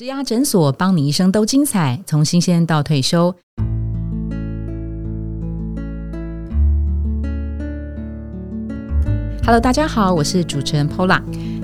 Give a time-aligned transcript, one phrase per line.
[0.00, 3.34] 植牙诊所，帮你一生都精彩，从新鲜到退休。
[9.44, 11.20] Hello，大家好，我是主持人 Pola。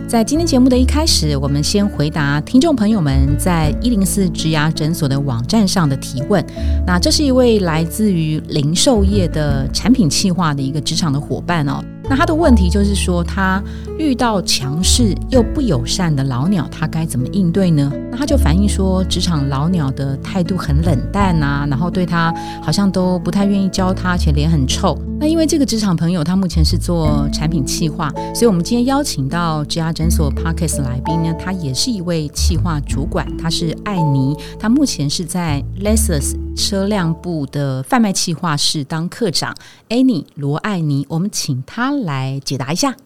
[0.07, 6.45] 在今天节目的一开始，我们先回答听众朋友们在一零四植牙诊所的网站上的提问。
[6.87, 11.83] 那这是一位来自于零售业的产品企划的一个职场的伙伴哦。
[12.09, 13.63] 那他的问题就是说，他
[13.99, 17.93] 遇到强势又不友善的老鸟，他该怎么应对呢？
[18.11, 22.33] 那他就反映说，职场老鸟的态度很冷淡啊，然后对他
[22.63, 24.97] 好像都不太愿意教他，而且脸很臭。
[25.19, 39.55] 那因为这个职场朋友，他目前是做产品企划，所以我们今天邀请到 GR 诊所 Parkes 来宾呢，他也是一位企划主管，他是艾尼，他目前是在 Lexus 车辆部的贩卖企划室当科长
[39.91, 42.97] ，Annie 罗艾妮，我们请他来解答一下。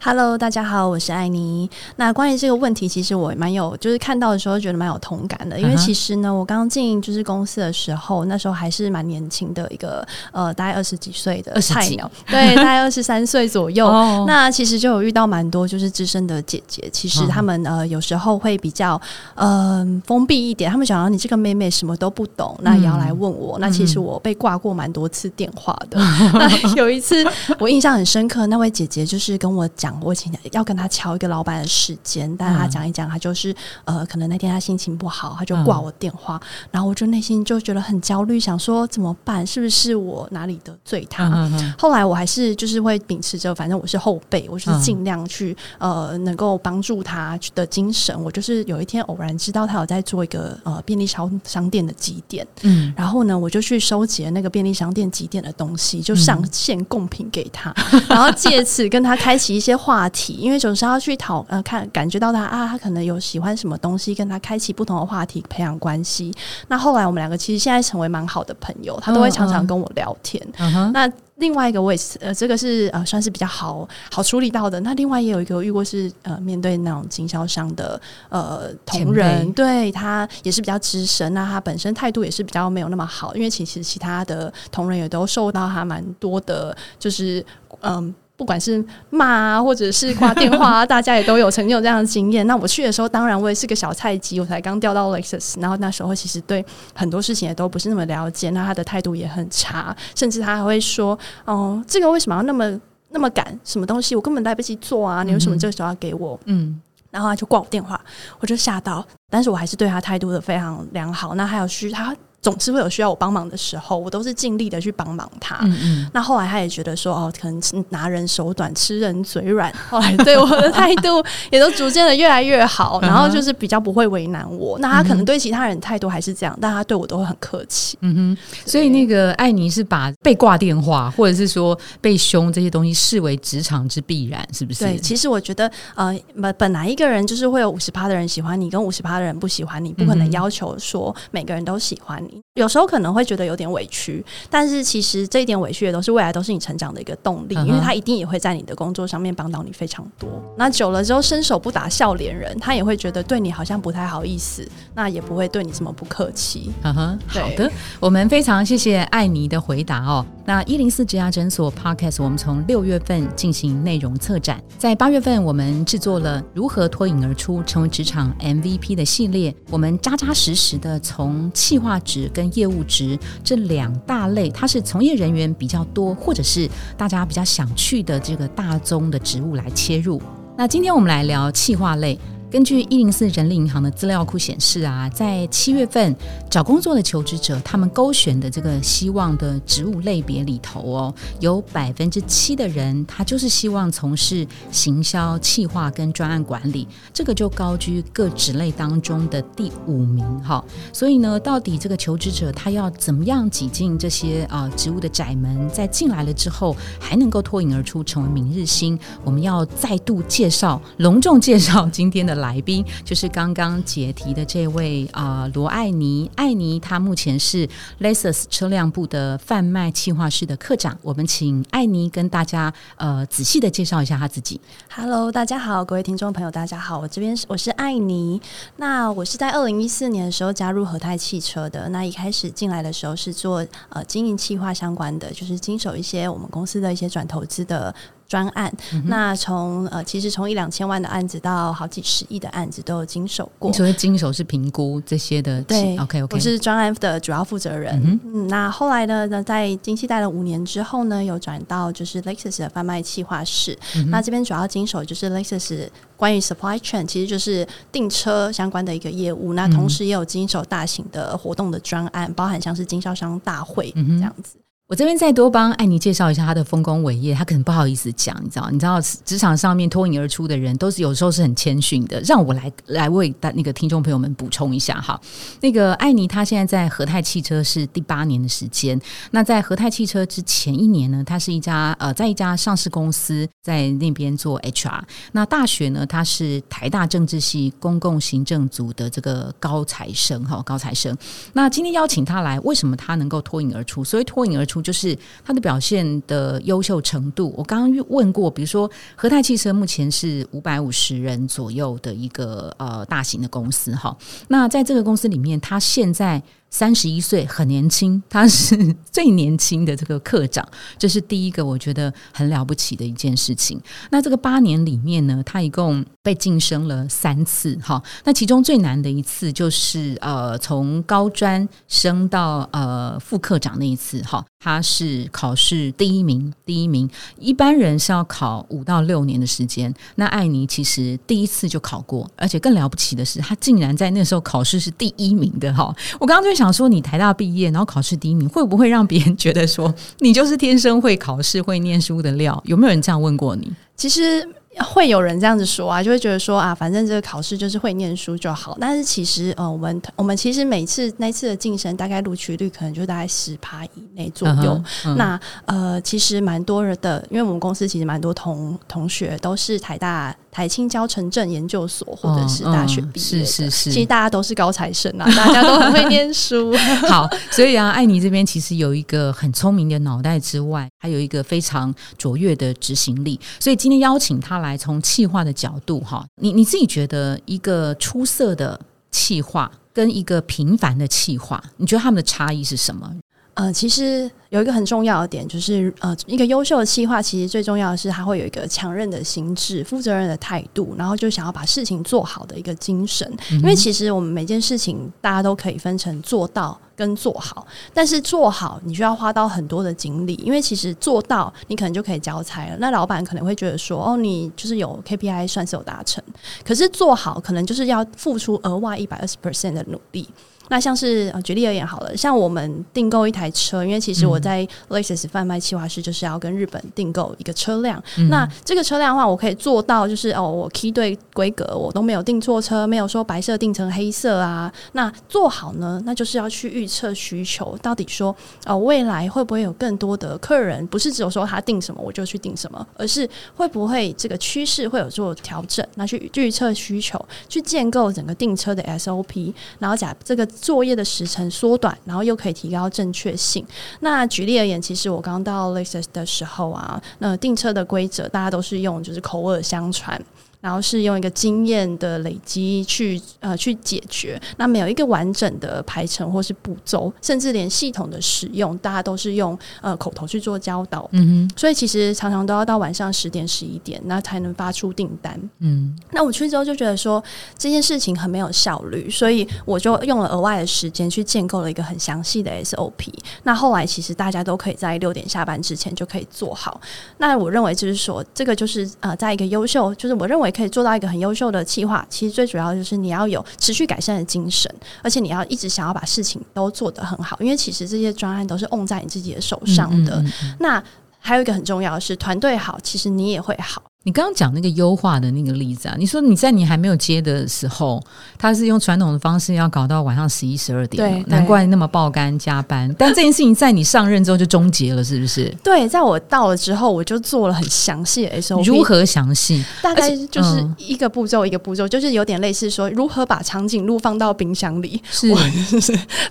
[0.00, 1.68] Hello，大家好，我是艾妮。
[1.96, 5.58] 那关于这个问题，其实我蛮有，就是看到的时候觉得蛮有同感的。
[5.58, 13.90] 因为其实呢，我刚进就是公司的时候，那时候还是蛮年轻的一个呃，大概二十几岁的菜鸟，对，大概二十三岁左右。
[14.26, 19.00] 那其实就有遇到蛮多就是资深的姐姐，其实他们呃有时候会比较
[19.34, 23.58] 呃封闭一点，他们想要你这个妹妹什么都不懂，那也要来问我。
[23.58, 25.98] 那其实我被挂过蛮多次电话的。
[26.34, 27.26] 那有一次
[27.58, 29.87] 我印象很深刻，那位姐姐就是跟我讲。
[30.00, 39.46] 我请要跟他敲一个老板的时间，但他讲一讲，他就是呃，可能那天他心情不好，他就挂我电话，然后我就内心就觉得很焦虑，想说怎么办？
[39.46, 41.48] 是不是我哪里得罪他？
[41.78, 48.14] 后来我还是就是会秉持着，反正我是后辈，我就是尽量去呃，能够帮助他的精神。
[48.22, 57.74] 我就是有一天偶然知道他有在做一个呃便利商商店的集点，嗯，然后呢，我就去收集那个便利商店集点的东西，就上线贡品给他，
[58.08, 59.77] 然后借此跟他开启一些。
[59.78, 66.34] 话题，因为总是要去讨呃看，感觉到他啊，他可能有喜欢什么东西，跟他开启不同的话题，培养关系。
[66.66, 70.44] 那后来我们两个其实现在成为蛮好的朋友，他都会常常跟我聊天。
[70.92, 74.80] 那另外一个我也是呃，这个是呃算是比较好好处理到的。
[74.80, 87.44] 那另外也有一个遇过是呃面对那种经销商的呃同仁，对他也是比较资深，那他本身态度也是比较没有那么好，因为其实其他的同仁也都受到他蛮多的，就是
[87.82, 88.12] 嗯。
[88.38, 92.46] 不管是骂啊，或者是挂电话啊，大家也都有曾经有这样的经验。
[92.46, 98.50] 那我去的时候，当然我也是个小菜鸡，我才刚调到 Lexus，然后那时候其实对很多事情也都不是那么了解。
[98.50, 103.58] 那他的态度也很差，甚至他还会说：“哦，这个为什么要那么那么赶？
[103.64, 105.24] 什么东西我根本来不及做啊？
[105.24, 108.00] 你为什么这个时候要给我？”嗯，然后他就挂我电话，
[108.38, 111.34] 我就吓到，但是我还是对他态度的非常良好。
[111.34, 112.14] 那还有需他。
[112.40, 116.08] 总是会有需要我帮忙的时候，我都是尽力的去帮忙他嗯。
[116.14, 119.72] 那后来他也觉得说，哦，可能是拿人手短，吃人嘴软。
[119.90, 124.78] 后 来对我的态度也都逐渐的越来越好， 然后就是比较不会为难我。
[124.78, 127.98] 那他可能对其他人态度还是这样，但他对我都会很客气。
[128.02, 134.84] 嗯哼，所以那个艾妮是把被挂电话或者是说被凶这些东西视为职场之必然，是不是？
[134.84, 142.22] 对，其实我觉得，呃，本本来一个人就是会有五十趴的人喜欢你，跟五十趴的人不喜欢你，不可能要求说每个人都喜欢。
[142.54, 150.28] 有时候可能会觉得有点委屈，但是其实这一点委屈也都是未来都是你成长的一个动力，因为他一定也会在你的工作上面帮到你非常多。
[150.56, 156.72] 那久了之后，伸手不打笑脸人，他也会觉得对你好像不太好意思，那也不会对你这么不客气。
[156.82, 160.26] 嗯哼，好的，我们非常谢谢艾妮的回答哦。
[160.44, 172.00] 那一零四植牙诊所 Podcast，我们从六月份进行内容策展，在八月份我们制作了如何脱颖而出成为职场 MVP 的系列，我们扎扎实实的从企划
[172.32, 180.18] 跟业务值这两大类，它是从业人员比较多，或者是大家比较想去的这个大宗的职务来切入。
[180.56, 182.18] 那今天我们来聊企划类。
[182.50, 186.16] 根据一零四人力银行的资料库显示啊，在七月份
[186.48, 200.64] 找工作的求职者，他们勾选的这个希望的职务类别里头哦，有百分之七的人，他就是希望从事行销、企划跟专案管理，这个就高居各职类当中的第五名哈。
[200.90, 208.98] 所以呢，到底这个求职者他要怎么样挤进这些啊职务的窄门，在进来了之后还能够脱颖而出，成为明日星？
[209.22, 212.37] 我们要再度介绍，隆重介绍今天的。
[212.38, 216.30] 来宾就是刚刚解题的这位啊，罗艾妮。
[216.34, 217.68] 艾妮她目前是
[218.00, 220.96] Lexus 车辆部的贩卖企划室的科长。
[221.02, 224.60] 我们请艾妮跟大家呃仔细的介绍一下她自己。
[224.90, 228.40] Hello，大家好，各位听众朋友，大家好，我这边是我是艾妮。
[228.76, 231.88] 那我是在二零一四年的时候加入和泰汽车的。
[231.90, 237.94] 那一开始进来的时候是做呃经营企划相关的，就是经手一些我们公司的一些转投资的。
[238.28, 238.72] 专案。
[239.06, 243.72] 那从呃，其实从一两千万的案子到好几十亿的案子都有经手过。
[243.72, 248.20] 所谓经手是评估这些的，对，OK OK，我是专案的主要负责人。
[248.24, 253.76] 嗯，那后来呢，呢在经期待了五年之后呢，有转到就是 Lexus 的贩卖企划室。
[254.08, 259.54] 那这边主要经手就是 Lexus 关于 supply chain，其实就是订车相关的一个业务。
[259.54, 264.58] 那同时也有经手大型的活动的专案，包含像是经销商大会这样子。
[264.88, 268.70] 我这边再多帮艾妮介绍一下她的丰功伟业，她可能不好意思讲，你知道？
[268.70, 272.18] 你知道职场上面脱颖而出的人，都是有时候是很谦逊的。
[272.22, 275.20] 让我来来为大那个听众朋友们补充一下哈。
[275.60, 278.98] 那个艾妮她现在在和泰汽车是第八年的时间。
[279.32, 285.02] 那在和泰汽车之前一年呢，她是一家呃，在一家上市公司在那边做 HR。
[285.32, 291.14] 那大学呢，她是台大政治系公共行政组的这个高材生哈，高材生。
[291.52, 294.02] 那今天邀请她来，为什么她能够脱颖而出？
[294.02, 294.77] 所以脱颖而出。
[294.82, 297.54] 就是他的表现的优秀程度。
[297.56, 304.16] 我刚刚问过，比如说和泰汽车目前是五百五十人左右的一个呃大型的公司哈。
[304.48, 306.42] 那在这个公司里面，它现在。
[306.70, 310.66] 三十一岁，很年轻，他是 最年轻的这个科长，
[310.98, 313.80] 这是第一个我觉得很了不起的一件事情。
[314.10, 318.02] 那这个八年里面呢，他一共被晋升了三次，哈。
[318.24, 327.08] 那其中最难的一次就是呃，从高专升到呃副科长那一次，哈，他是考试第一名，第一名。
[327.38, 335.94] 一般人是要考五到六年的时间，那艾尼其实第一次就考过，而且更了不起的是，他竟然在那时候考试是第一名的，哈。
[336.20, 336.57] 我刚刚就。
[336.58, 342.60] 想说你台大毕业，然后考试第一名，会不会让别人觉得说你就是天生会考试、会念书的料？
[342.66, 343.72] 有没有人这样问过你？
[343.96, 344.46] 其实。
[344.84, 348.76] 会有人这样子说啊，就会觉得说啊，反正这个考试就是会念书就好。
[348.80, 354.80] 但是其实呃，我们我们其实每次那次的晋升，大概录取率可能就大概十趴以内左右。
[355.16, 366.72] 那呃，其实蛮多人的，因为我们公司其实蛮多同同学都是台大台青交城镇研究所或者是大学毕业的，是是是，其实大家都是高材生啊， 大家都很会念书。
[367.08, 373.38] 好，所以啊，艾妮这边其实有一个很聪明的脑袋之外，还有一个非常卓越的执行力。
[373.58, 374.67] 所以今天邀请他来。
[374.68, 378.78] 来从气化的角度哈，你你自己觉得一个出色的
[379.10, 383.10] 气化跟一个平凡的气化，你觉得他们的差异是什么？
[383.54, 393.28] 呃，其实有一个很重要的点，就是呃，一个优秀的企划，其实最重要的是他会有一个强韧的心智、负责任的态度，然后就想要把事情做好的一个精神。
[393.50, 397.64] 因为其实我们每件事情，大家都可以分成做到跟做好，
[397.94, 402.76] 但是做好你就要花到很多的精力，因为其实做到你可能就可以交差了。
[402.80, 406.22] 那老板可能会觉得说，哦，你就是有 KPI 算是有达成，
[406.64, 410.28] 可是做好可能就是要付出额外一百二十 percent 的努力。
[410.68, 418.02] 那像是举例而言好了，像我们订购一台车，因为其实我在 Lexus 贩卖计划师就是要跟日本订购一个车辆。
[418.28, 424.70] 那这个车辆的话，我可以做到就是哦，我 key 对规格，我都没有订错车，没有说白色订成黑色啊。
[424.92, 428.34] 那做好呢，那就是要去预测需求，到底说
[428.66, 435.86] 哦，未来会不会有更多的客人，不是只有说他订什么我就去订什么，而是会不会这个趋势会有做调整？
[435.94, 437.18] 那去预测需求，
[437.48, 440.46] 去建构整个订车的 SOP，然后假这个。
[440.58, 443.66] 作业的时程缩短，然后又可以提高正确性。
[444.00, 450.20] 那举例而言，其实我刚到 Lexus 的时候啊，那订车的规则大家都是用就是口耳相传。
[450.68, 461.08] 然后是用一个经验的累积去呃去解决，那没有一个完整的排程或是步骤，甚至连系统的使用，大家都是用呃口头去做教导。
[461.12, 465.40] 嗯哼，所以其实常常都要到晚上十点十一点，那才能发出订单。
[465.60, 467.24] 嗯，那我去之后就觉得说
[467.56, 473.10] 这件事情很没有效率，所以我就用了额外的时间去建构了一个很详细的 SOP。
[473.44, 476.78] 那后来其实大家都可以在六点下班之前就可以做好。
[477.16, 480.52] 那我认为就是说，这个就是呃，在一个优秀，就是我认为。
[480.58, 484.68] 可以做到一个很优秀的企划，其实最主要就是你要有持续改善的精神，
[485.02, 490.20] 而且你要一直想要把事情都做得很好，因为其实这些专案都是用在你自己的手上的。
[490.58, 490.82] 那
[491.20, 493.80] 还有一个很重要的是，团队好，其实你也会好。
[494.04, 498.02] 你刚刚讲那个优化的那个例子啊，你说你在你还没有接的时候，
[498.38, 502.90] 他是用传统的方式要搞到晚上十一十二点，难怪那么爆肝加班。
[502.96, 505.54] 但这件事情在你上任之后就终结了，是不是？
[505.62, 509.62] 对，在我到了之后，我就做了很详细的 SOP，如何详细？
[509.82, 515.30] 大概就是一个步骤一个步骤，就是有点类似说如何把长颈鹿放到冰箱里，是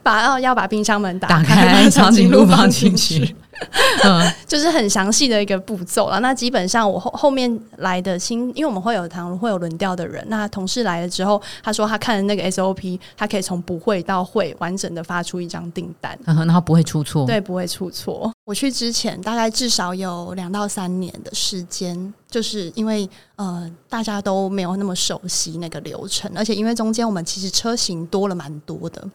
[0.01, 3.35] 把要要把冰箱门打开，长颈鹿放进去。
[4.47, 6.19] 就是很详细的一个步骤了。
[6.19, 18.31] 那基本上我后后面来的新，因为我们会有堂会有轮调的人，那同事来了之后，他说他看了那个 SOP，他可以从不会到会完整的发出一张订单，然后不会出错，对，不会出错。
[18.45, 29.05] 我去之前大概至少有两到三年的时间，就是因为呃大家都没有那么熟悉那个流程，而且因为中间我们其实车型多了蛮多的。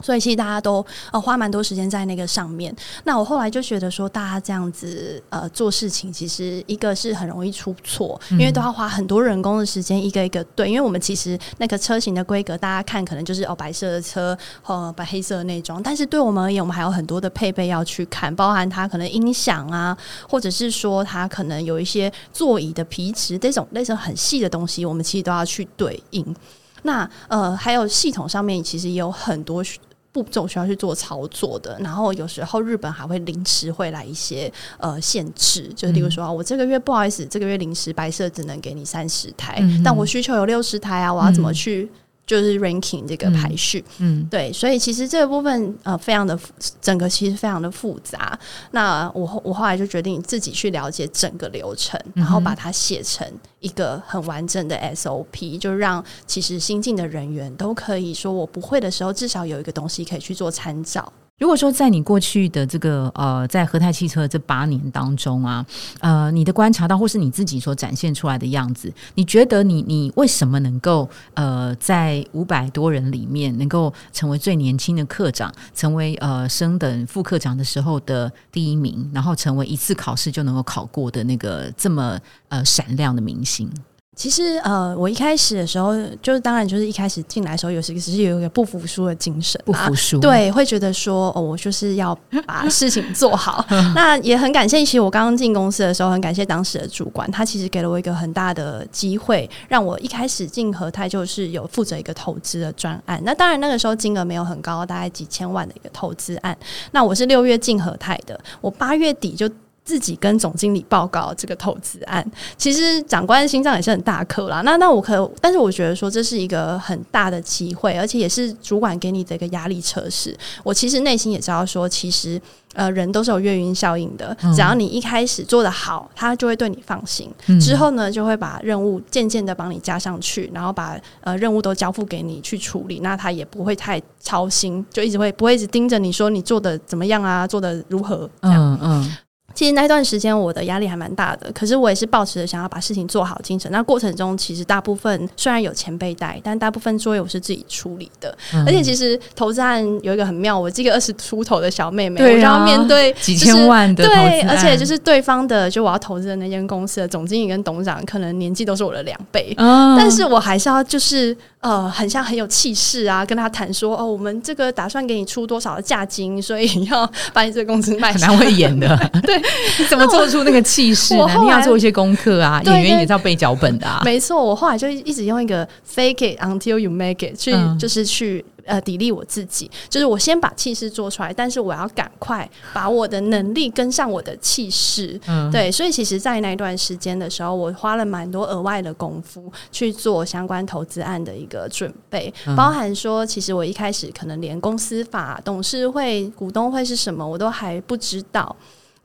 [0.00, 2.74] 所以其实大家都呃花蛮多时间在那个上面。
[3.04, 10.68] 那我后来就觉得说，大家这样子呃做事情，其实一个是很容易出错，因为都要花很多人工的时间一个一个对。
[10.68, 19.96] 因为我们其实那个车型的规格，大家看可能就是哦白色的车和白黑色的那种，但是对我们而言，我们还有很多的配备要去看，包含它可能音响啊，
[20.28, 26.36] 或者是说它可能有一些座椅的皮质这种类似很细的东西，我们其实都要去对应。
[26.82, 29.64] 那呃还有系统上面其实也有很多。
[30.12, 41.88] 步骤需要去做操作的，然后有时候日本还会临时会来一些呃限制，就是例如说，我这个月不好意思，这个月临时白色只能给你三十台，但我需求有六十台啊，我要怎么去？
[42.28, 46.38] 就是 ranking 这个排序，嗯，对，所以其实这个部分呃，非常的
[46.78, 48.38] 整个其实非常的复杂。
[48.72, 53.26] 那我我后来就决定自己去了解整个流程，然后把它写成
[53.60, 61.10] 一个很完整的 SOP，就让其实新进的人员都可以说我不会的时候，至少有一个东西可以去做参照。
[61.38, 65.64] 如果说在你过去的这个呃，在和泰汽车这八年当中啊，
[66.00, 82.18] 呃，你的观察到或是你自己所展现出来的样子，你觉得你你为什么能够呃，在五百多人里面能够成为最年轻的科长，成为呃升等副科长的时候的第一名，然后成为一次考试就能够考过的那个这么
[82.48, 83.70] 呃闪亮的明星？
[84.18, 92.12] 其实呃，我一开始的时候，就是当然就是一开始进来的时候，有时只是有一个不服输的精神，不服输，对，会觉得说哦，我就是要
[92.44, 93.64] 把事情做好。
[93.94, 103.22] 那也很感谢，其实我刚刚进公司的时候，很感谢当时的主管，他其实给了我一个很大的机会，让我一开始进和泰就是有负责一个投资的专案。
[103.24, 106.58] 那当然那个时候金额没有很高，大概几千万的一个投资案。
[106.90, 109.48] 那我是六月进和泰的，我八月底就。
[109.88, 112.22] 自己跟总经理报告这个投资案，
[112.58, 114.60] 其实长官心脏也是很大颗啦。
[114.60, 120.36] 那那我可，但是我觉得说这是一个很大的机会，而且也是主管给你的一个压力测试。
[120.62, 122.38] 我其实内心也知道说，其实
[122.74, 127.30] 呃人都是有月晕效应的，只要你一开始做的好，他就会对你放心。
[127.58, 138.78] 之后呢，就会把任务渐渐的帮你加上去，然后把呃任务都交付给你去处理，那他也不会太操心，就一直会不会一直盯着你说你做的怎么样啊，做的如何这样。
[138.82, 139.16] 嗯。
[139.58, 143.68] 其实那段时间我的压力还蛮大的，可是我也是抱持着想要把事情做好精神。
[143.72, 148.32] 那过程中其实大部分虽然有前辈带，但大部分作业我是自己处理的。
[148.64, 161.36] 而且其实投资案有一个很妙，我这个二十出头的小妹妹，我就要面对几千万的对，而且就是对方的就我要投资的那间公司的总经理跟董事长，可能年纪都是我的两倍，但是我还是要就是。
[161.60, 168.12] 呃，很像很有气势啊，跟他谈说哦，我们这个打算给你出多少的价金，所以要把你这个公司卖。
[168.12, 169.36] 很难会演的， 对，
[169.78, 171.26] 你怎么做出那个气势呢？
[171.42, 174.00] 你要做一些功课啊，演员也是要背脚本的啊。
[174.04, 178.44] 没错，我后来就一直用一个 fake it until you make it 去，就是去。
[178.68, 185.18] 呃，砥砺我自己，就是我先把气势做出来，但是我要赶快把我的能力跟上我的气势。
[185.26, 198.54] 嗯，对，所以其实，在那一段时间的时候，我花了蛮多额外的功夫去做相关投资案的一个准备，包含说，其实我一开始可能连公司法、董事会、股东会是什么，我都还不知道。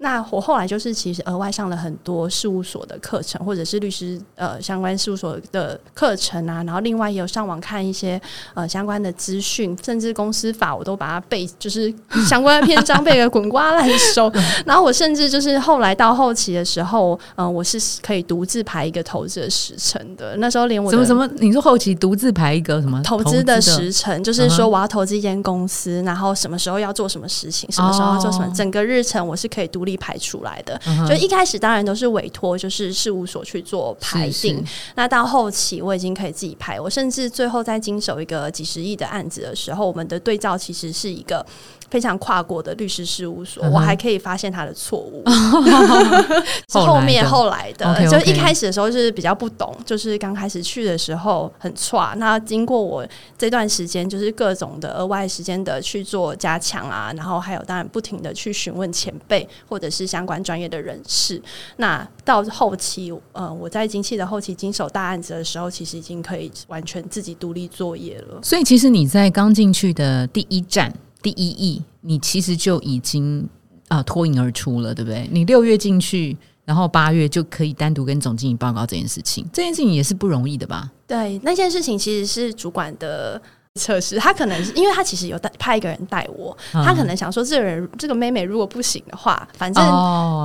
[0.04, 8.22] 那我后来就是其实额外上了很多事务所的课程，或者是律师呃相关事务所的课程啊，然后另外也有上网看一些
[8.54, 11.92] 呃相关的资讯，甚至公司法我都把它背，就是
[12.28, 14.30] 相关的篇章背个滚瓜烂熟。
[14.68, 20.36] 然后我甚至就是后来到后期的时候，嗯，我是可以独自排一个投资的时辰的。
[20.36, 29.93] 那时候连我什么什么，你说后期独自排一个什么投资的时辰，就是说我要投资一间公司，然后什么时候要做什么事情，什么时候要做什么，整个日程我是可以独立。
[29.98, 34.64] 排出来的，就一开始当然都是委托，就是事务所去做排定。
[34.96, 41.46] 那到后期我已经可以自己排，我甚至最后在经手一个几十亿的案子的时候，我们的对照其实是一个。
[41.94, 45.24] 非常跨国的律师事务所，我还可以发现他的错误。
[46.68, 52.16] 是后面后来的，就一开始的时候是比较不懂，就是刚开始去的时候很差。
[52.18, 53.06] 那经过我
[53.38, 61.40] 这段时间，就是各种的额外时间的去做加强啊，然后还有当然不停的去询问前辈或者是相关专业的人士。
[61.78, 68.40] 那到后期，呃，我在经器的后期经手大案子的时候，其实已经可以完全自己独立作业了。
[68.42, 70.92] 所以，其实你在刚进去的第一站。
[71.24, 73.50] 第一亿，你其实就已经
[73.88, 75.28] 啊脱颖而出了，对不对？
[75.32, 80.92] 你六月进去，然后八月就可以单独跟总经理报告这件事情，这件事情也是不容易的吧？
[81.08, 83.42] 对，那件事情其实是主管的。
[83.80, 89.84] 测试他可能是因为他其实有带派一个人带我，他可能想说这个人这个妹妹如果不行的话，反正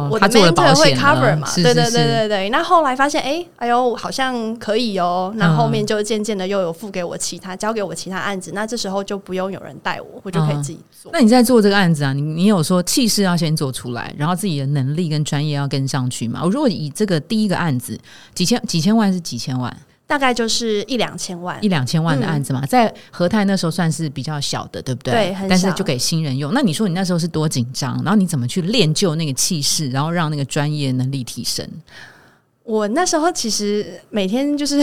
[0.09, 2.49] 我的 mentor 会 cover 嘛，对对对对对。
[2.49, 11.11] 那后来发现哎哎呦好像可以哦，那后面就渐渐的又有付给我其他交给我其他案子，那这时候就不用有人带我，我就可以自己做。
[11.13, 12.15] 那你在做这个案子啊？
[12.15, 16.41] 你你有说气势要先做出来，然后自己的能力跟专业要跟上去嘛？
[16.51, 18.01] 如果以这个第一个案子
[18.35, 19.77] 几千几千万是几千万？
[20.09, 25.13] 大概就是一两千万，一两千万的案子嘛，在和泰那时候算是比较小的，对不对？
[25.13, 26.55] 对，但是就给新人用。
[26.55, 27.95] 那你说你那时候是多紧张？
[28.03, 31.63] 然后你怎么去练就那个气势，然后让那个专业能力提升？
[32.69, 34.77] 我那时候其实每天就是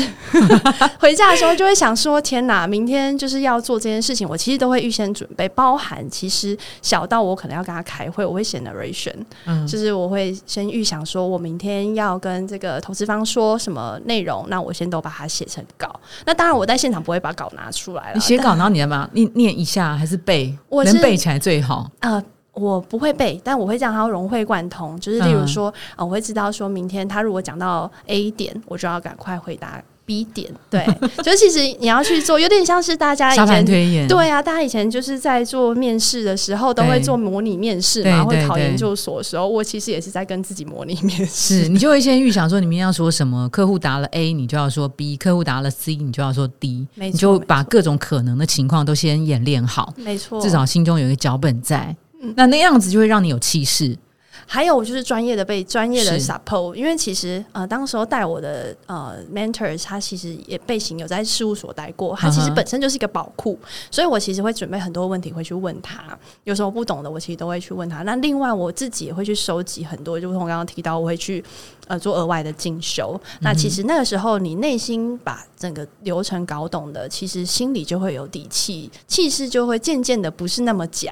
[1.00, 4.28] 回家的时候就会想说：天哪，明天就是要做这件事情。
[4.28, 9.14] 我其实都会预先准备，包含其实小到我可能要跟他开会，我会写 narration，
[9.46, 16.00] 嗯，就是我会先预想说我明天要跟这个投资方说什么内容，那我先都把它写成稿。
[16.26, 20.58] 那当然我在现场不会把稿拿出来了，你写稿然后你要把它念念一下，还是背？
[20.70, 22.24] 我能背起来最好啊。
[22.56, 25.00] 我不会背，但我会让它融会贯通。
[25.00, 30.50] 就是例如说，啊，我会知道说明天他如果讲到 A 点，我就要赶快回答 B 点。
[30.70, 30.86] 对，
[31.24, 41.68] 就其实你要去做，有点像是大家以前推演对啊，大家以前就是在做面试的时候都会做模拟面试嘛，会考研究所的时候，我其实也是在跟自己模拟面试。
[41.68, 46.88] 你就会先预想说你明天要说什么，客户答了 A，你就要说 B；客户答了 C，你就要说 D。
[46.94, 51.96] 你就把各种可能的情况都先演练好，没错，至少心中有一个脚本在。
[52.36, 53.98] 那那样子就会让你有气势。
[54.46, 63.58] 还有就是专业的被专业的 support，因为其实呃，当时候带我的呃 mentor，他其实也背景有在事务所待过，他其实本身就是一个宝库，
[63.90, 68.04] 所以我其实会准备很多问题会去问他，有时候不懂的我其实都会去问他。
[68.04, 71.44] 那另外我自己也会去收集很多，就如同刚刚提到，我会去
[71.88, 73.20] 呃做额外的进修。
[73.42, 81.12] 那其实那个时候你内心把整个流程搞懂的，其实心里就会有底气，气势就会渐渐的不是那么假，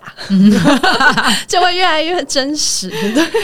[1.47, 2.91] 就会越来越真实。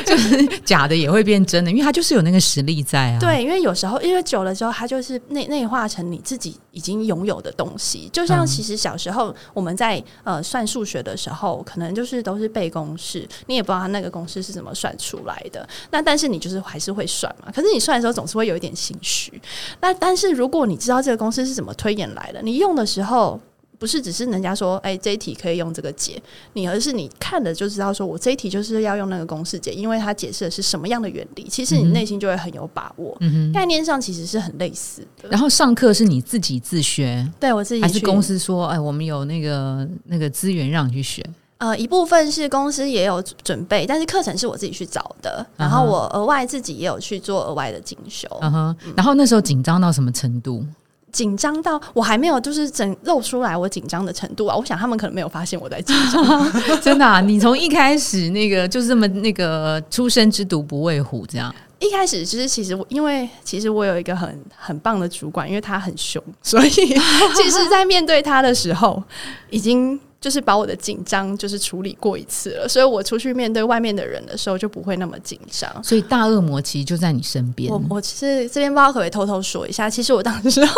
[0.06, 3.20] 就是假的也会变真的，因为他就是有那个实力在啊。
[3.20, 8.10] 对，因为有时候因为久了之后，它就是内内化成你自己已经拥有的东西。
[8.12, 15.68] 就像其实小时候我们在呃算数学的时候，可能就是都是背公式，你也不知道它那个公式是怎么算出来的。
[15.92, 17.52] 那但是你就是还是会算嘛。
[17.54, 19.42] 可是你算的时候总是会有一点心虚。
[19.82, 23.40] 那但是如果你知道这个公式是怎么推演来的，你用的时候。
[23.80, 26.22] 不是只是人家说，哎，这一题可以用这个解，
[26.54, 33.18] 你而是你看了就知道，说我这一题就是要用那个公式解，因为它解释的是什么样的原理，其实你内心就会很有把握。
[33.54, 35.30] 概念上其实是很类似的。
[35.30, 41.26] 然后上课是你自己自学，对我自己还是公司说，哎，我们有那个那个资源让你去学。
[41.60, 48.30] 呃，一部分是公司也有准备，但是课程是我自己去找的，然后我额外自己也有去做额外的进修。
[48.40, 50.66] 嗯哼，然后那时候紧张到什么程度？
[51.12, 54.56] 紧张到我还没有就是整露出来我紧张的程度啊！
[54.56, 57.22] 我想他们可能没有发现我在紧张， 真的啊！
[57.22, 69.02] 你从一开始那个就是这么那个“初生之犊不畏虎”这样，一开始就是其实我因为其实我有一个很很棒的主管，因为他很凶，所以 其实，在面对他的时候
[69.50, 70.00] 已经。
[70.22, 75.72] 就是把我的紧张就是处理过一次了，所以我出去面对外面的人的时候就不会那么紧张。
[75.84, 77.72] 所以大恶魔其实就在你身边。
[77.72, 80.74] 我我其实这边不知道可不可以偷偷说一下，其实我当时候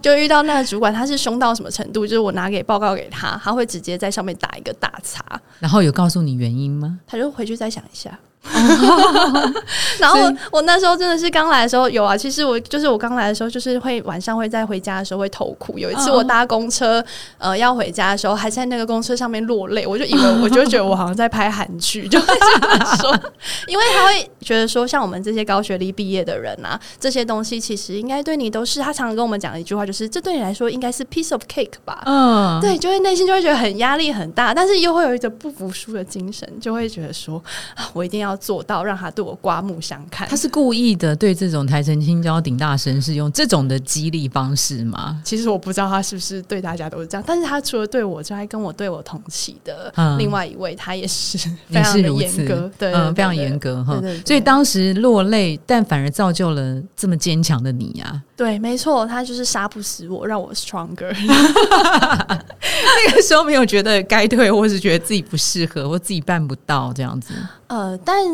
[0.00, 2.06] 就遇到那个主管，他是凶到什么程度？
[2.06, 5.20] 就是我拿给报告给他，他会直接在上面打一个大叉。
[5.58, 7.00] 然后有告诉你原因吗？
[7.06, 8.16] 他就回去再想一下。
[10.00, 10.18] 然后
[10.50, 15.78] 我那时候真的是刚来的时候有啊，其实我就是我刚来的时候，就是会晚上会在回家的时候会偷哭。
[15.78, 17.04] 有一次我搭公车，
[17.38, 23.12] 呃，要回家的时候，还在那个公车上面落泪，我就以为我就觉得我好像在拍韩剧，就会这样说，
[23.68, 28.80] 因为他会觉得说，像我们这些高学历毕业的人啊，这些东西其实应该对你都是。
[28.80, 32.02] 他常常跟我们讲一句话，就是这对你来说应该是 piece of cake 吧？
[32.06, 37.42] 嗯，对，就会内心就会觉得很压力很大，但是又会有一种不服输的精神，就会觉得说
[37.74, 38.29] 啊，我一定要。
[38.36, 41.14] 做到让他对我刮目相看，他是故意的。
[41.14, 45.20] 对这种台城青椒顶大神是用这种的激励方式吗？
[45.24, 51.36] 其实我不知道他是不是对大家都是这样，但是他除了对我，就还跟我对我同期的另外一位，他也是
[51.68, 54.00] 非常的严格，对，嗯，非常严格哈。
[54.24, 58.22] 所以当时落泪，但反而造就了这么坚强的你呀。
[58.40, 61.14] 对，没错，他就是杀不死我，让我 stronger。
[61.28, 67.34] 那个时候没有觉得该退，或是觉得自己不适合，或自己办不到这样子。
[67.66, 68.24] 呃，但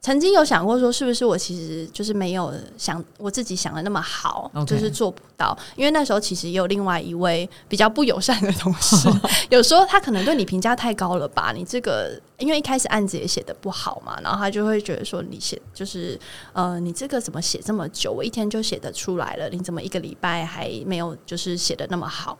[0.00, 5.56] 曾经有想过说，是不是我其实就是没有想我自己想的那么好，就是做不到。
[5.74, 9.08] 因为那时候其实也有另外一位比较不友善的同事，
[9.50, 11.52] 有时候他可能对你评价太高了吧？
[11.52, 16.18] 你这个因为一开始案子也写的不好嘛，然后他就会觉得说你写就是
[16.52, 18.12] 呃，你这个怎么写这么久？
[18.12, 22.38] 我一天就写得出来了，你怎么一个礼拜还没有就是写的那么好？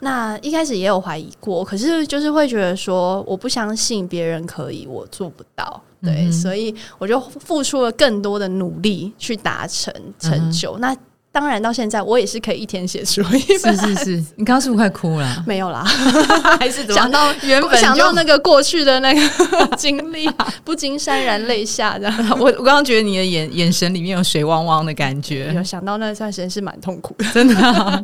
[0.00, 10.76] 那一开始也有怀疑过，可是就是会觉得说，我不相信别人可以，我做不到，对，所以我就付出了更多的努力去达成成就。
[10.78, 10.96] 那。
[11.32, 13.76] 当然，到现在我也是可以一天写出一本。
[13.76, 15.42] 是是是，你刚刚是不是快哭了？
[15.46, 15.84] 没有啦，
[16.58, 19.20] 还是想到原本想到那个过去的那个
[19.78, 20.28] 经历，
[20.64, 21.96] 不禁潸然泪下。
[22.36, 25.52] 我我刚刚觉得你的眼眼神里面有水汪汪的感觉。
[25.54, 27.54] 有想到那段时间是蛮痛苦的，真的。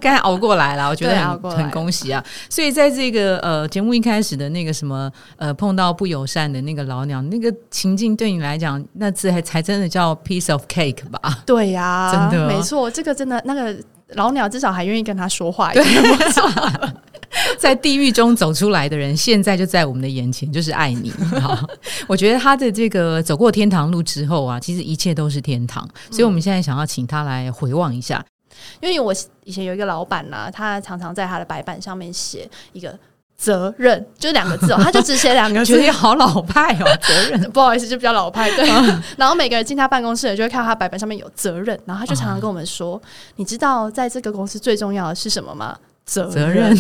[0.00, 2.24] 刚才熬过来了，我觉得很很恭喜啊。
[2.48, 11.42] 所以在这个呃节目一开始的那个什么呃碰到不友善的那个老鸟那个情境，对你来讲，那次还才真的叫 piece of cake 吧？
[11.44, 13.15] 对呀，真的，没错，这个。
[13.16, 13.74] 真的，那个
[14.11, 15.72] 老鸟至少还愿意跟他说话。
[15.72, 15.83] 对，
[17.59, 21.11] 在地狱中走出来的人，现在就在我们的眼前，就是爱你。
[21.40, 21.59] 好，
[22.07, 25.88] 我觉得他的这个走过天堂路之后啊，其实一切都是天堂。
[26.11, 28.24] 所以我们现在想要请他来回望一下，
[28.81, 29.12] 因为我
[29.44, 32.96] 以前有一个老板呐，他常常在他的白板上面写一个。
[33.37, 36.85] 责任就两个字哦， 他就只写两个字，觉得好老派哦。
[37.03, 38.51] 责任，不好意思，就比较老派。
[38.51, 38.66] 对，
[39.16, 43.01] 然后每个人进他办公室，就会看到他白板上面有责任，然后他就常常跟我们说
[43.37, 45.77] ：“你知道在这个公司最重要的是什么吗？
[46.05, 46.77] 责任。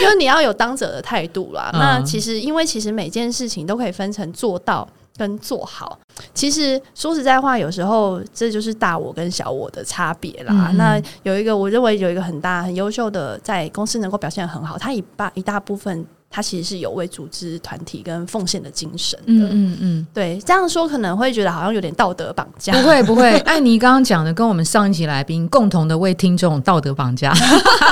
[0.00, 1.70] 因为你要有当者的态度啦。
[1.72, 4.88] 那其实，因为其实每件事情都可以分成做到。”
[5.18, 5.98] 跟做好，
[6.34, 10.72] 其实说实在话，有时候这就是大我跟小我的差别啦。
[10.76, 16.06] 那有一个，我认为有一个很大、很优秀的，在公司能够表现很好，他一大一大部分。
[16.30, 23.38] 他其实是有为组织团体跟奉献的精神的，嗯嗯嗯，对，这样说可能会觉得好像有点道德绑架，不会不会。
[23.48, 27.32] 艾妮刚刚讲的跟我们上一集来宾共同的为听众道德绑架，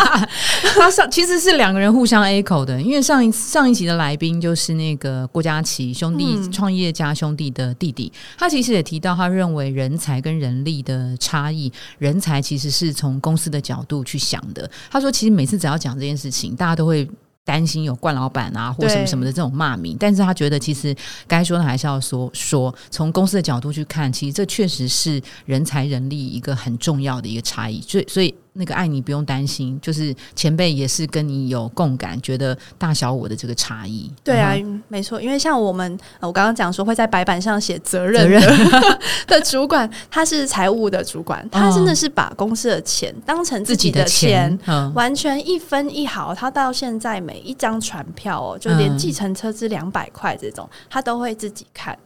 [0.77, 14.71] 他上其实是两个人互相 A 口的，因为上一上一集的来宾就是那个郭嘉琪兄弟创业家兄弟的弟弟，他其实也提到，他认为人才跟人力的差异，人才其实是从公司的角度去想的。
[14.91, 17.09] 他说，其实每次只要讲这件事情，大家都会。
[17.47, 20.95] 担心有冠老板啊或什么什么的这种骂名，但是他觉得其实
[21.27, 22.75] 该说的还是要说说。
[22.91, 27.81] 从公司的角度去看，其实这确实是人才人力一个很重要的一个差异。
[27.81, 28.35] 所以，所以。
[28.57, 34.11] 那个爱你不用担心，就是前辈也是跟你有共感，觉得大小我的这个差异。
[34.25, 34.55] 对啊，
[34.89, 38.41] 没错，因为像我们，我刚刚讲说会在白板上写责任
[39.27, 44.59] 的主管，他是财务的主管，他真的是把公司的钱当成自己的钱，
[44.95, 46.35] 完全一分一毫。
[46.35, 51.97] 他到现在每一张船票哦，就连计程车资两百块这种，他都会自己看。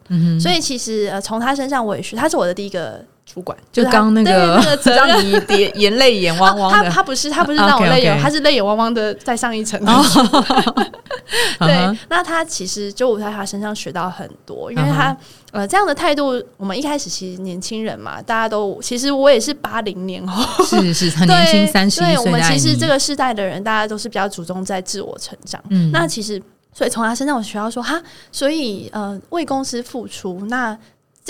[0.40, 3.04] 所以其实呃，从他身上我也是，他是我的第一个。
[3.32, 3.56] 主管。
[3.70, 9.80] 就刚那个 让你眼眼泪眼汪汪的，他他不是他不是让我泪眼，他是泪眼汪汪的再上一层。
[11.60, 15.16] 对，那他其实就我在他身上学到很多，因为他
[15.52, 25.62] 呃这样的态度，我们一开始其实年轻人嘛，大家都其实我也是八零年后，是是很年轻三十岁，我们其实这个世代的人，大家都是比较注重在自我成长。
[25.68, 30.76] 嗯，那其实所以从他身上我学到说哈，所以呃为公司付出那。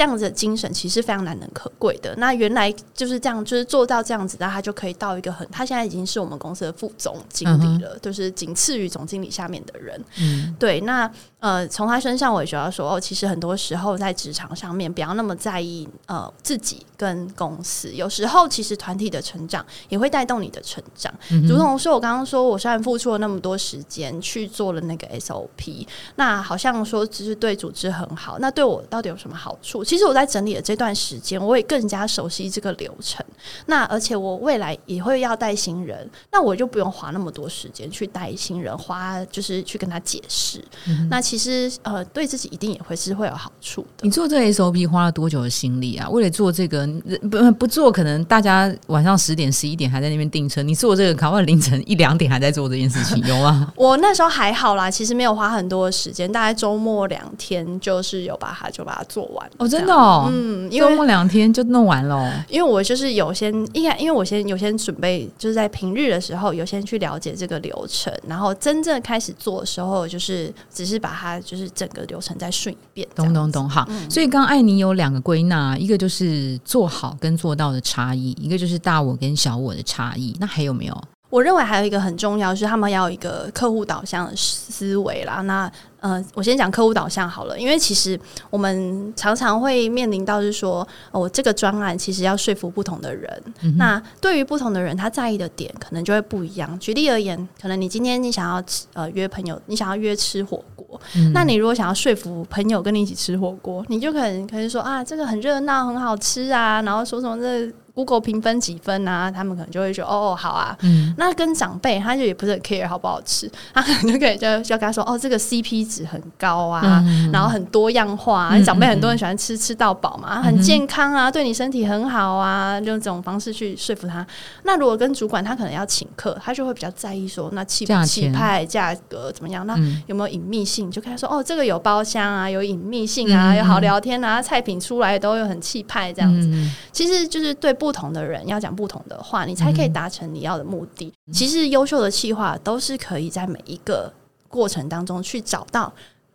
[0.01, 2.15] 这样子的精神其实非常难能可贵的。
[2.17, 10.03] 那原来就是这样，就是做到这样子，那他就可以到一个很，他现在已经是我们公司的副总经理了，就是仅次于总经理下面的人。
[10.19, 10.81] 嗯，对。
[10.81, 17.93] 那呃，从他身上我也觉得说，哦，其实很多时候在职场上面，不要那么在意呃自己跟公司。
[17.93, 21.13] 有时候其实团体的成长也会带动你的成长。
[21.47, 25.87] 如同说，我刚刚说，我虽然付出了那么多时间去做了那个 SOP，
[26.17, 29.85] 那好像说只是对组织很好，那对我到底有什么好处？
[29.91, 33.27] 其实我在整理的这段时间，我也更加熟悉这个流程。
[33.67, 40.65] 那而且我未来也会要带新人，那我就不用花那么多时间去带新人，花就是去跟他解释。
[41.09, 43.89] 那其实呃，对自己一定也会是会有好处的。
[44.03, 46.09] 你做这个 SOP 花了多久的心力啊？
[46.09, 46.87] 为了做这个，
[47.29, 53.73] 不不做，可能大家晚上十点、十一点还在那边订车，你做这个，考完凌晨一两点还在做这件事情，有吗？
[53.75, 59.51] 我那时候还好啦，其实没有花很多的时间，大概周末两天就是有把它就把它做完。
[59.59, 62.45] 哦，真的哦，嗯，周末两天就弄完了。
[62.51, 71.71] 因为我就是有先，应该因为我先有先准备，就是在平日的时候有先去了解这个流程，然后真正开始做的时候，就是只是把它就是。
[71.73, 73.89] 整个流程再顺一遍，懂懂懂，好。
[74.11, 80.37] 所以刚艾妮有两个归纳，一个就是做好跟做到的差异，一个就是大我跟小我的差异。
[80.41, 81.03] 那还有没有？
[81.31, 85.41] 我认为还有一个很重要，是他们要有一个客户导向的思维啦。
[85.43, 93.31] 那呃，我先讲客户导向好了，因为其实我们常常会面临到是说，哦，这个专案其实要说服不同的人。
[93.77, 96.77] 那对于不同的人，他在意的点可能就会不一样。
[96.79, 98.63] 举例而言，可能你今天你想要
[98.95, 101.01] 呃约朋友，你想要约吃火锅，
[101.35, 107.73] 那你如果想要说服朋友跟你一起吃火锅，你就可能可以说啊，这个很热闹，很好吃啊，然后说什么这。
[108.01, 109.31] Google 评分几分啊？
[109.31, 110.75] 他们可能就会说哦，好啊。
[110.81, 118.59] 嗯，那跟长辈，他就也不是很 care 好不好吃，他可能就可以就就跟他说哦，这个 CP 值很高啊，然后很多样化啊。
[118.61, 124.27] 长辈很多人喜欢吃吃到饱嘛，很健康啊，对你身体很好啊，用这种方式去说服他。
[124.63, 129.67] 那如果跟主管，他可能要请客，他就会比较在意说那气气派价格怎么样？
[129.67, 130.91] 那有没有隐秘性？
[130.91, 136.49] 就跟他说哦，这个有包厢啊，有隐秘性啊，有好聊天啊，菜品出来都有很气派这样子。
[136.93, 141.13] 其实就是对不同的人要讲不同的话，你才可以达成你要的目的。
[141.33, 144.13] 其实优秀的企划都是可以在每一个
[144.49, 145.93] 过程当中去找到。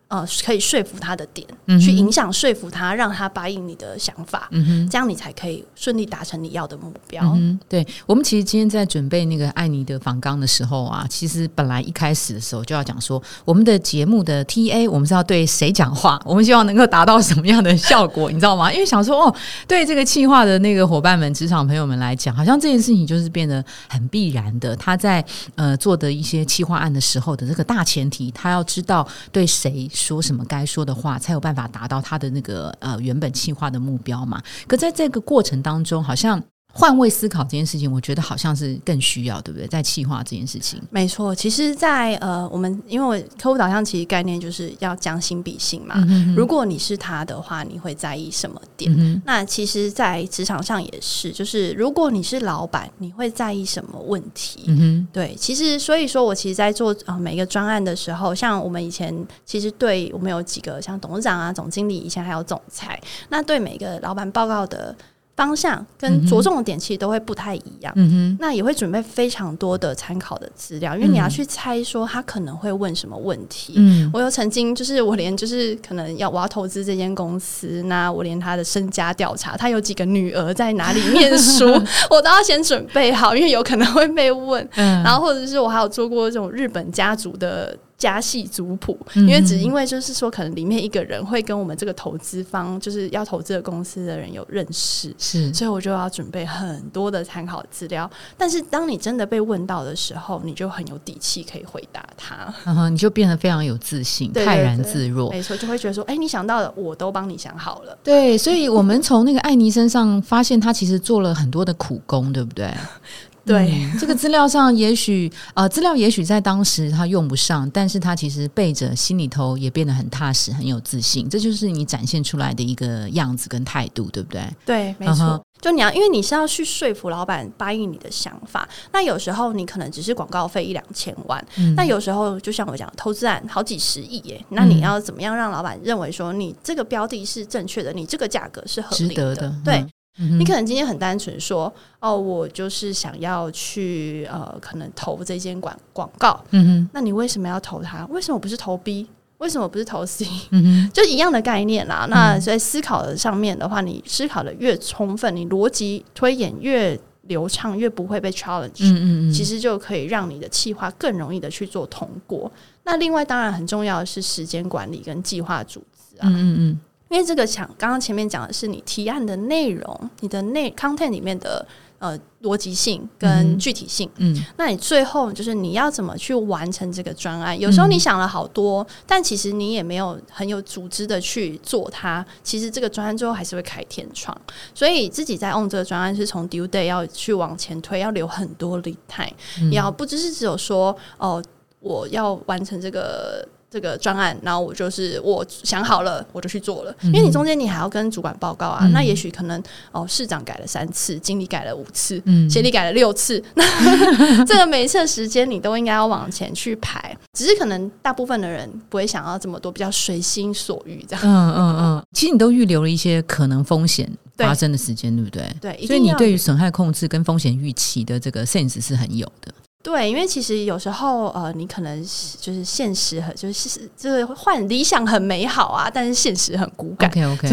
[0.07, 7.23] 呃，可以说服他的点，嗯去影响说服他，让他答应你的想法，嗯这样你才可以顺利达成你要的目标。
[7.35, 18.71] 嗯对我们其实今天在准备那个艾尼的访纲的时候啊，其实本来一开始的时候就要讲说，我们的节目的 T A 我们是要对谁讲话， 我们希望能够达到什么样的效果，你知道吗？
[18.73, 19.35] 因为想说哦，
[19.67, 24.75] 对这个企划的那个伙伴们、职场朋友们来讲，好像这件事情就是变得很必然的。
[24.75, 29.89] 他在呃做的一些企划案的时候的这个大前提，他要知道对谁。
[29.95, 34.43] 说什么该说的话，才有办法达到他的那个呃原本计划的目标嘛？
[34.67, 36.43] 可在这个过程当中，好像。
[36.77, 39.65] 换位思考这件事情，我觉得好像是更需要，对不对？
[39.65, 41.33] 在气化这件事情，没错。
[41.33, 45.95] 其实，在呃，我们因为客户导向其实概念就是要将心比心嘛。
[46.35, 49.21] 如果你是他的话，你会在意什么点？
[49.25, 54.65] 那其实，在职场上也是，就是如果你是老板，你会在意什么问题？
[54.67, 64.93] 嗯对，其实所以说我其实，在做啊每个专案的时候，像我们以前其实对我们有几个像董事长啊、总经理，以前还有总裁，那对每个老板报告的。
[65.36, 73.74] 方向跟着重的点其实都会不太一样，嗯那也会准备非常多的参考的资料，因为你要去猜说他可能会问什么问题。
[73.76, 81.65] 嗯，我有曾经就是我连就是可能要我要投资这间公司，那我连他的身家调查，他有几个女儿在哪里念书，
[82.10, 84.65] 我都要先准备好，因为有可能会被问。
[84.76, 87.78] 嗯然后或者是我还有做过这种日本家族的。
[87.97, 98.10] 家系族谱，因为只因为就是说，可能里面一个人会跟我们这个投资方，就是要投资的公司的人有认识，是，所以我就要准备很多的参考资料。
[98.38, 102.53] 但是当你真的被问到的时候，你就很有底气可以回答他，
[102.89, 105.31] 你就变得非常有自信，泰然自若。
[105.31, 107.97] 没错，就会觉得说，哎，你想到的我都帮你想好了。
[108.03, 112.69] 对，所以我们从那个艾妮身上发现，他其实做了很多的苦工，对不对？
[113.45, 121.29] 对， 这个资料上也许呃，资料也许在当时他用不上，但是他其实背着心里头也变得很踏实，很有自信。
[121.29, 124.41] 这就是你展现出来的一个样子跟态度，对不对？
[124.65, 125.41] 对，没错。
[125.62, 128.67] 就你要，因为你是要去说服老板答应你的想法。
[128.91, 131.43] 那有时候你可能只是广告费一两千万，
[131.75, 134.43] 那有时候就像我讲，投资案好几十亿耶。
[134.49, 139.53] 那你要怎么样让老板认为说你这个标的是正确的，你这个价格是合理的？
[139.63, 139.86] 对。
[140.17, 148.06] 你可能今天很单纯说，哦，我就是想要去呃，可能投这间广广告，嗯哼，那你为什么要投它？
[148.08, 149.08] 为什么不是投 B？
[149.39, 150.25] 为什么不是投 C？
[150.51, 152.08] 嗯哼， 就一样的概念啦。
[152.10, 158.80] 那所以思考的上面的话，你思考的越充分，你逻辑推演越流畅，越不会被 challenge。
[158.80, 162.49] 嗯嗯嗯，其实就可以让你的计划更容易的去做通过。
[162.86, 166.30] 那另外当然很重要的是时间管理跟计划组织啊。
[166.30, 166.80] 嗯嗯嗯。
[167.15, 171.65] 因为这个讲，刚刚前面讲的是你提案的内容，你的内 content 里面的
[171.97, 174.10] 呃逻辑性跟具体性。
[174.17, 177.58] 嗯，那你最后就是你要怎么去完成这个专案？
[177.58, 182.25] 有时候你想了好多，但其实你也没有很有组织的去做它。
[182.43, 184.38] 其实这个专案最后还是会开天窗。
[184.73, 189.71] 所以自己在 on 这个专案是从 due day 要去往前推，要留很多 lead time。
[189.71, 191.41] 要不只是只有说哦，
[191.80, 193.47] 我要完成这个。
[193.69, 196.95] 这个专案，然后我就是我想好了，我就去做了。
[197.01, 203.65] 因为你中间你还要跟主管报告啊，那也许可能哦，市长改了三次，经理改了五次，嗯，协理改了六次，那
[204.45, 207.15] 这个每一次的时间你都应该要往前去排。
[207.34, 211.25] 只是可能大部分的人不会想要这么多，比较随心所欲这样。
[211.25, 215.43] 嗯嗯嗯，其实你都预留了一些可能风险发生的时间，对不对？
[215.60, 219.54] 对，所以你对于损害控制跟风险预期的这个 sense 是很有的。
[219.86, 222.02] 对，因为其实有时候呃，你可能
[222.41, 227.08] 就是现实很就是就是幻理想很美好啊，但是现实很骨感。
[227.08, 227.48] OK OK，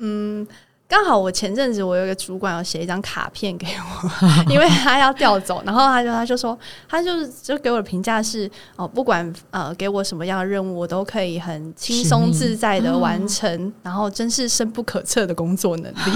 [0.00, 0.46] 嗯，
[0.90, 4.10] 刚好我前阵子我有一个主管要写一张卡片给我，
[4.52, 16.10] 因为他要调走，然后他就他就说，他就是就给我的评价是哦，不管呃给我什么样的任务，我都可以很轻松自在的完成，然后真是深不可测的工作能力，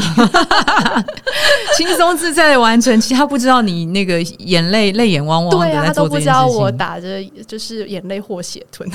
[1.77, 3.01] 轻松自在的完成。
[3.01, 8.91] 其实他不知道你那个眼泪泪眼汪汪，对啊，他都不知道我打着就是眼泪或血吞，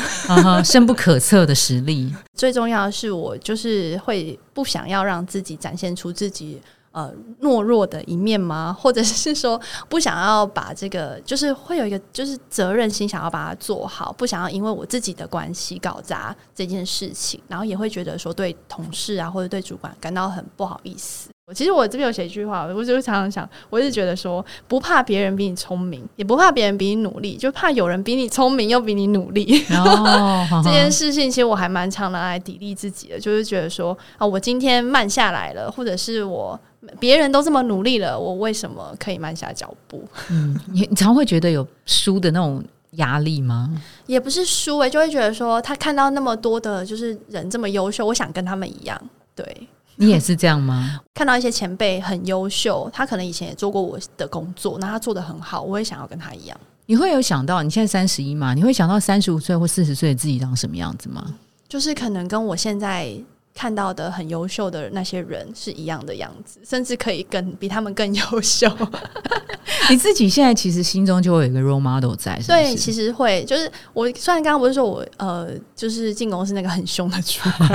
[0.66, 2.14] 深不可测的实力。
[2.36, 7.10] 最重要的是，我就是会不想要让自己展现出自己呃
[7.42, 8.76] 懦弱的一面吗？
[8.78, 21.30] 或者是说不想要把这个，就是会有一个就是责任心，想要把它做好，不想要因为我自己的关系搞砸这件事情，然后也会觉得说对同事啊或者对主管感到很不好意思。
[21.54, 29.66] 其实我这边有写一句话，我就常常想，我是觉得说，不怕别人比你聪明，也不怕别人比你努力，就怕有人比你聪明又比你努力。
[29.72, 36.60] 哦，这件事情其实我还蛮常拿来砥砺自己的，就是觉得说啊，我今天慢下来了，或者是我
[37.00, 40.04] 别人都这么努力了，我为什么可以慢下脚步？
[40.30, 43.70] 嗯，你你常会觉得有输的那种压力吗？
[44.06, 49.02] 也不是输诶，就会觉得说，他看到那么多的就是人这么优秀，我想跟他们一样，
[49.36, 49.68] 对。
[50.02, 51.00] 你也是这样吗？
[51.14, 56.58] 看到一些前辈很优秀，他可能以前也做过我的工作，那他做的很好，我也想要跟他一样。
[56.86, 58.54] 你会有想到你现在三十一嘛？
[58.54, 61.36] 你会想到三十五岁或四十岁的自己长什么样子吗？
[61.68, 63.14] 就是可能跟我现在
[63.54, 68.72] 看到的很优秀的那些人是一样的样子，甚至可以更比他们更优秀。
[69.90, 77.70] 你自己现在其实心中就会有一个 role model 在，对，其实会就是我虽然刚刚不是说我呃，就是进公司那个很凶的主管。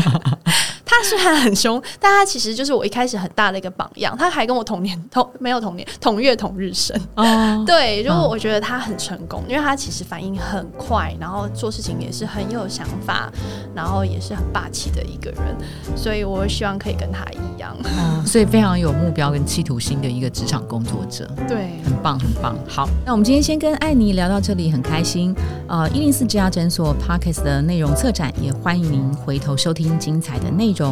[0.96, 4.16] 他虽然很凶， 但他其实就是我一开始很大的一个榜样。
[4.16, 7.64] 他还跟我同年同没有同年同月同日生哦。
[7.66, 13.30] 对，如果我觉得他很成功，因为他其实反应很快，然后做事情也是很有想法，
[13.74, 15.56] 然后也是很霸气的一个人，
[15.96, 17.76] 所以我希望可以跟他一样。
[17.84, 21.28] 嗯，所以非常有目标跟企图心的一个职场工作者。
[21.48, 22.54] 对，很棒很棒。
[22.68, 25.34] 好，那我们今天先跟艾妮聊到这里，很开心。
[25.66, 30.83] 呃，一零四之家诊所 Parkes 的内容策展，也欢迎您回头收听精彩的内容。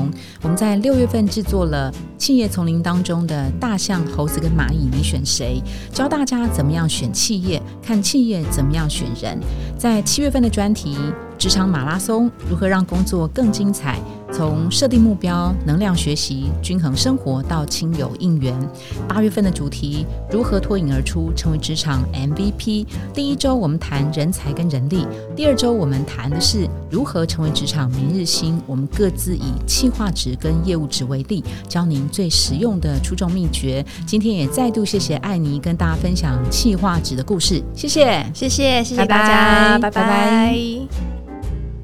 [0.42, 5.62] 我们在六月份制作了企业丛林当中的大象、猴子跟蚂蚁，你选谁？
[5.92, 9.38] 教大家怎么样选企业，看企业怎么样选人。
[9.76, 10.96] 在七月份的专题。
[11.38, 13.98] 职场马拉松如何让工作更精彩？
[14.32, 18.54] 从设定目标、能量学习、均衡生活到亲友应援。
[19.06, 22.86] 八月份的主题如何脱颖而出，成为职场 MVP？
[23.14, 28.60] 第一周我们谈人才跟人力，第二周我们谈的是如何成为职场明日星。
[28.66, 33.84] 我们各自以企划值跟业务值为例，教您最实用的出众秘诀。
[34.06, 41.21] 今天也再度谢谢艾妮跟大家分享企划值的故事，谢谢，谢谢，谢谢大家，拜拜。